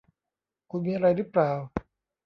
[0.69, 1.51] คุณมีอะไรรึเปล่า